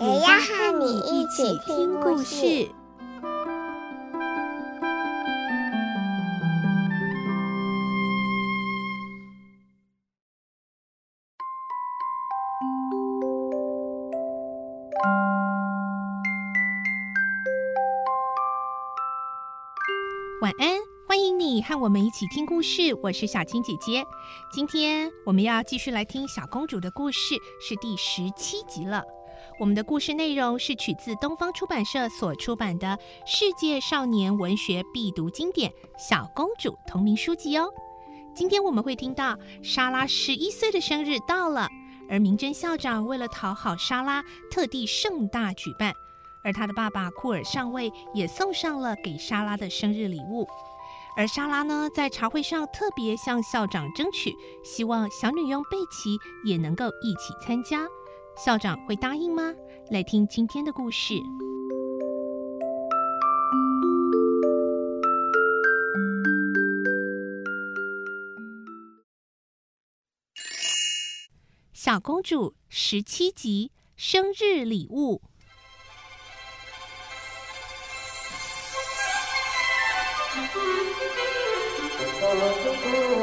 [0.00, 2.70] 也要和你一起听故事。
[20.40, 20.78] 晚安，
[21.08, 22.94] 欢迎你和我们一起听故事。
[23.02, 24.04] 我是小青姐姐，
[24.52, 29.02] 今天我们要继续来听小公主的故事，是第十七集了。
[29.58, 32.88] 我们的故事内容是取自东方出版社所出版的
[33.26, 37.68] 《世界少年文学必读经典·小公主》同名书籍哦。
[38.34, 41.68] 今天我们会听到莎拉十一岁的生日到了，
[42.08, 45.92] 而明珍校长为了讨好莎拉，特地盛大举办。
[46.44, 50.46] 而他的爸爸库尔上尉也送上了给莎拉的生日礼物，
[51.16, 57.84] 而莎拉呢，在茶会上特别向校长争取，希望小女佣贝奇也能够一起参加。
[58.38, 59.52] 校长会答应吗？
[59.90, 61.14] 来听今天的故事。
[71.72, 75.20] 小公主十七集生日礼物。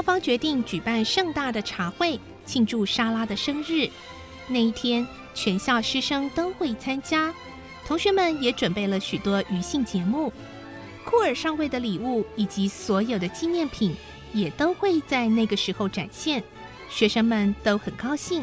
[0.00, 3.86] 校方决定举办盛大的茶会，庆祝莎拉的生日。
[4.48, 7.34] 那一天，全校师生都会参加，
[7.86, 10.32] 同学们也准备了许多余兴节目。
[11.04, 13.94] 库尔上尉的礼物以及所有的纪念品，
[14.32, 16.42] 也都会在那个时候展现。
[16.88, 18.42] 学生们都很高兴，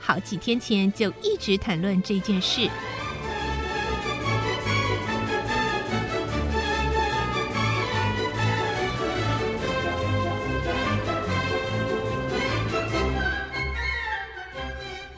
[0.00, 2.68] 好几天前就一直谈论这件事。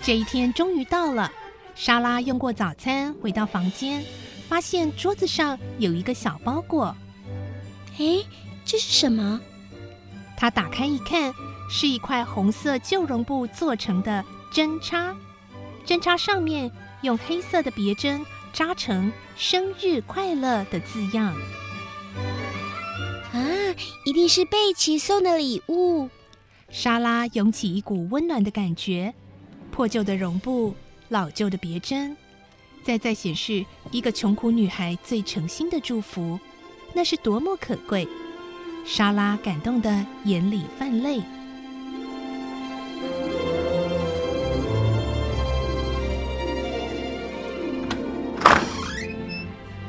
[0.08, 1.30] 这一天终于到了，
[1.74, 4.02] 莎拉用过早餐，回到房间，
[4.48, 6.96] 发现桌子上有一个小包裹。
[7.98, 8.24] 哎，
[8.64, 9.38] 这是什么？
[10.34, 11.30] 她打开一看，
[11.68, 15.14] 是一块红色旧绒布做成的针插，
[15.84, 21.34] 针插上面用黑色的别针扎成“生日快乐”的字样。
[23.34, 23.44] 啊，
[24.06, 26.08] 一定是贝奇送的礼物。
[26.70, 29.12] 莎拉涌起一股温暖的感觉。
[29.78, 30.74] 破旧的绒布，
[31.08, 32.16] 老旧的别针，
[32.82, 36.36] 再再显示一个穷苦女孩最诚心的祝福，
[36.92, 38.08] 那是多么可贵！
[38.84, 41.22] 莎拉感动得眼里泛泪。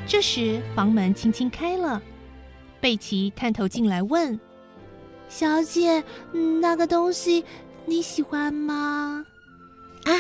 [0.06, 2.00] 这时，房门轻轻开了，
[2.80, 4.40] 贝奇探头进来问
[5.28, 6.04] ：“小姐，
[6.62, 7.44] 那个东西
[7.88, 9.26] 你喜欢吗？”
[10.10, 10.20] 啊，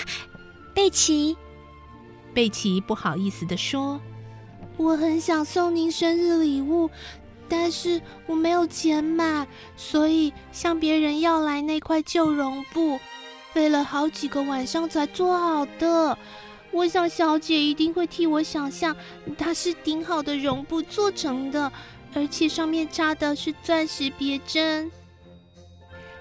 [0.72, 1.36] 贝奇，
[2.32, 4.00] 贝奇不好意思的说
[4.78, 6.88] ：“我很想送您生日礼物，
[7.48, 13.00] 但是我没有钱买，所以向别人要来那块旧绒布，
[13.52, 16.16] 费了好几个晚上才做好的。
[16.70, 18.96] 我想小姐一定会替我想象，
[19.40, 21.72] 它是顶好的绒布做成的，
[22.14, 24.92] 而且上面插的是钻石别针。”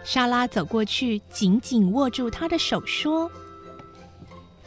[0.04, 3.30] 莎拉走过去，紧紧握住他的手，说。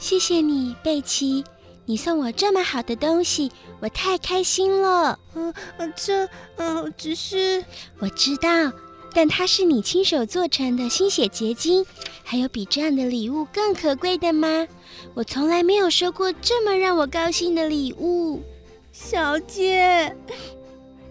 [0.02, 1.44] 谢谢你，贝奇，
[1.86, 5.18] 你送我这么好的东西，我太开心了。
[5.36, 5.54] 嗯，
[5.96, 6.28] 这，
[6.58, 7.64] 嗯，只是
[8.00, 8.74] 我知道，
[9.14, 11.86] 但它是你亲手做成的心血结晶，
[12.24, 14.68] 还有比这样的礼物更可贵的吗？
[15.14, 18.42] 我从来没有收过这么让我高兴的礼物，
[18.92, 20.14] 小姐。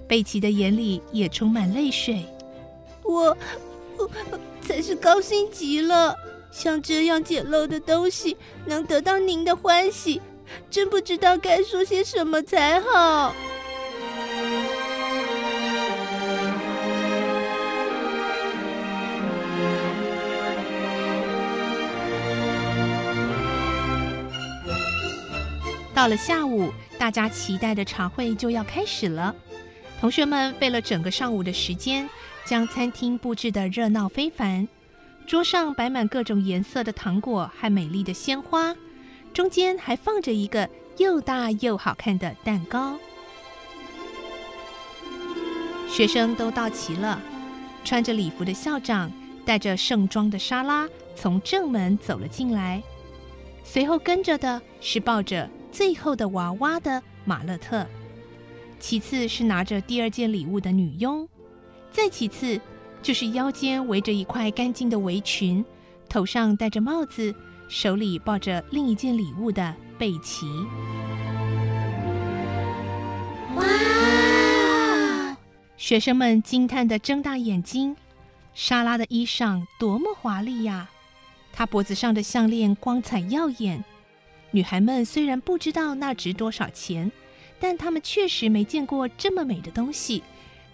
[0.09, 2.27] 贝奇的眼里也充满泪水。
[3.05, 3.37] 我，
[3.97, 4.11] 我
[4.67, 6.13] 才是高兴极了。
[6.51, 8.37] 像这样简陋的东西
[8.67, 10.21] 能得到您的欢喜，
[10.71, 13.35] 真不知道该说些什么才好。
[25.93, 29.35] 到了下午，大家期待的茶会就要开始了。
[30.01, 32.09] 同学们费了整个上午的时间，
[32.47, 34.67] 将餐厅布置得热闹非凡。
[35.27, 38.75] 桌上摆满各种颜色的糖果和美丽的鲜花，
[39.33, 40.69] 中间还放着一个
[40.99, 42.99] 又大又好看的蛋糕。
[45.89, 47.21] 学生都到齐了，
[47.85, 49.11] 穿着礼服的校长
[49.45, 52.83] 带着盛装的莎拉从正门走了进来，
[53.63, 57.87] 随后跟着的是抱着最后的娃娃的马勒特。
[58.81, 61.29] 其次是拿着第二件礼物的女佣，
[61.93, 62.61] 再其次
[63.03, 65.65] 就是腰间围着一块干净的围裙，
[66.09, 67.35] 头上戴着帽子，
[67.69, 70.47] 手里抱着另一件礼物的贝奇。
[73.57, 73.65] 哇！
[75.77, 77.97] 学生们惊叹的睁大眼睛。
[78.53, 80.91] 莎拉的衣裳多么华丽呀！
[81.53, 83.85] 她脖子上的项链光彩耀眼。
[84.51, 87.11] 女孩们虽然不知道那值多少钱。
[87.63, 90.23] 但她们确实没见过这么美的东西，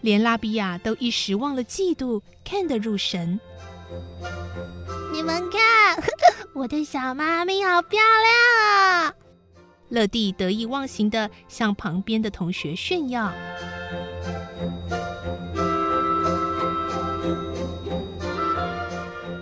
[0.06, 3.40] 连拉比亚都一时忘了嫉妒，看得入神。
[5.12, 6.00] 你们看，
[6.54, 9.14] 我的小妈咪好漂亮啊！
[9.88, 13.32] 乐蒂得意忘形的向旁边的同学炫耀。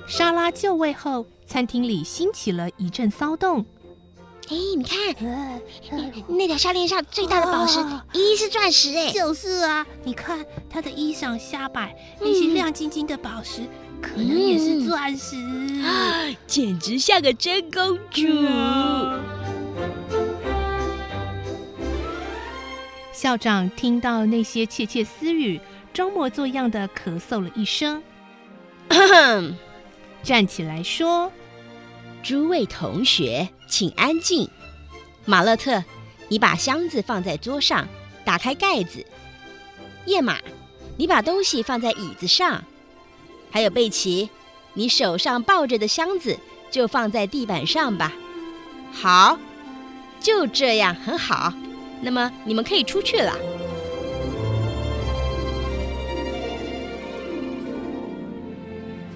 [0.07, 3.67] 莎拉就位后，餐厅里兴起了一阵骚动。
[4.51, 4.99] 哎，你看，
[6.29, 7.79] 那条项链上最大的宝石，
[8.13, 9.11] 一是钻石哎！
[9.11, 13.63] 就是啊，你看她的衣裳下摆那些亮晶晶的宝石，
[14.03, 15.37] 可能也是钻石，
[16.47, 18.23] 简直像个真公主。
[23.13, 25.59] 校长听到那些窃窃私语，
[25.95, 28.03] 装模作样的咳嗽了一声，
[30.23, 31.33] 站起来说。
[32.23, 34.49] 诸位同学，请安静。
[35.25, 35.83] 马勒特，
[36.29, 37.89] 你把箱子放在桌上，
[38.25, 39.05] 打开盖子。
[40.07, 40.39] 叶玛，
[40.97, 42.63] 你把东西放在椅子上。
[43.51, 44.29] 还有贝奇，
[44.75, 46.39] 你手上抱着的箱子
[46.71, 48.13] 就放在地板上吧。
[48.93, 49.39] 好，
[50.21, 51.53] 就这样，很好。
[52.03, 53.33] 那么你们可以出去了。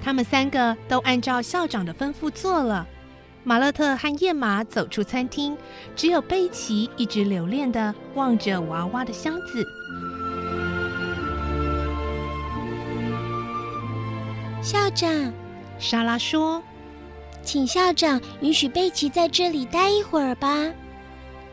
[0.02, 2.86] 他们三个都按照校长的吩咐做了。
[3.44, 5.56] 马勒特和燕玛走出餐厅，
[5.96, 9.64] 只有贝奇一直留恋的望着娃娃的箱子。
[14.62, 15.32] 校长，
[15.78, 16.62] 莎拉说
[17.42, 20.70] ：“请校长允许贝奇在这里待一会儿吧。”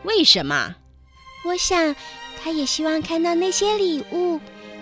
[0.04, 0.74] 为什么？
[1.46, 1.94] 我想，
[2.42, 4.38] 他也希望看到那些礼物，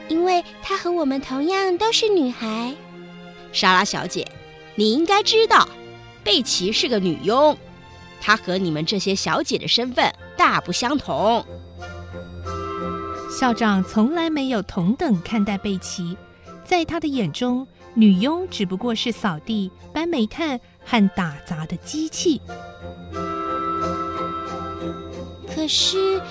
[0.09, 2.75] 因为他和我们同样都是女孩。
[3.53, 4.27] 莎拉小姐，
[4.75, 5.69] 你应该知道。
[6.25, 7.57] 贝奇是个女佣，
[8.21, 11.45] 她和你们这些小姐的身份大不相同。
[13.31, 16.17] 校长从来没有同等看待贝奇，
[16.65, 22.41] 在他的眼中，女佣只不过是扫地、搬煤炭和打杂的机器。
[25.55, 26.23] 可是，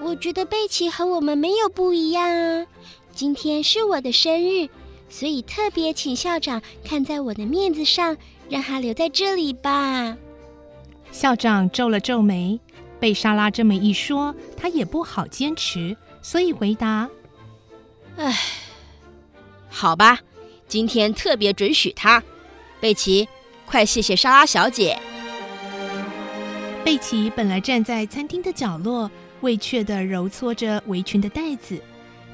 [0.00, 2.66] 我觉得贝奇和我们没有不一样啊。
[3.12, 4.68] 今天是我的生日，
[5.08, 8.16] 所以特别请校长看在我的面子上。
[8.48, 10.16] 让他留在这里吧。
[11.10, 12.60] 校长皱了皱眉，
[13.00, 17.08] 被莎拉这么一说，他也不好坚持，所以回答
[18.16, 18.36] ：“唉，
[19.68, 20.18] 好吧，
[20.66, 22.22] 今天特别准许他。
[22.80, 23.28] 贝奇，
[23.66, 24.98] 快谢谢莎拉小姐。”
[26.84, 31.82] 贝奇本来站在餐厅的角落，畏怯地揉搓着围裙的带子，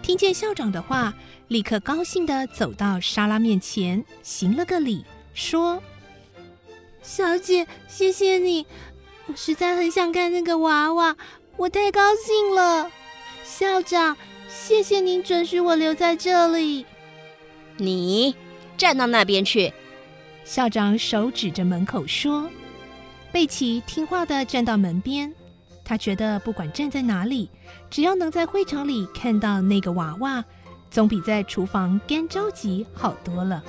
[0.03, 1.15] 听见校长的话，
[1.49, 5.83] 立刻高兴地走到莎拉面前，行了个礼，说。
[7.05, 8.67] 小姐，谢谢你！
[9.27, 11.15] 我实在很想看那个娃娃，
[11.59, 12.91] 我太高兴了。
[13.45, 14.17] 校长，
[14.49, 16.87] 谢谢您准许我留在这里。
[17.77, 18.35] 你
[18.79, 19.71] 站到那边去。
[20.45, 22.49] 校长手指着门口说
[23.31, 25.33] ：“贝奇听话地站到门边。
[25.85, 27.51] 他觉得不管站在哪里，
[27.91, 30.43] 只要能在会场里看到那个娃娃，
[30.91, 33.63] 总比在厨房干着急好多了。”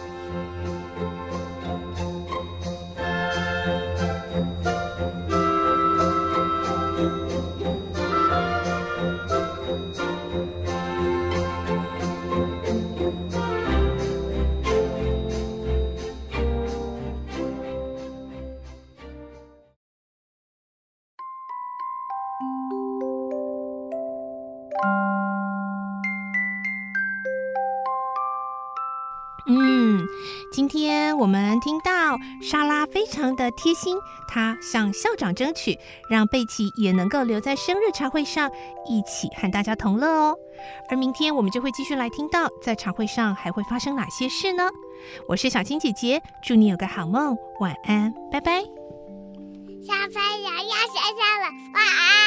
[31.13, 33.97] 我们听到莎拉非常的贴心，
[34.27, 35.77] 她向校长争取，
[36.09, 38.49] 让贝奇也能够留在生日茶会上，
[38.87, 40.35] 一起和大家同乐哦。
[40.89, 44.69] 而明天我们就会继续来听到，在茶会上还会发生哪些事呢？
[45.27, 48.61] 我是小青姐姐，祝你有个好梦，晚安，拜拜。
[48.61, 52.24] 小朋友要睡觉了，晚安。